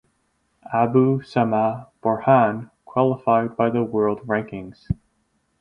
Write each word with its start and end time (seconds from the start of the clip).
Abu 0.73 1.21
Samah 1.21 1.89
Borhan 2.01 2.71
qualified 2.85 3.55
by 3.55 3.69
the 3.69 3.83
world 3.83 4.21
rankings. 4.25 4.91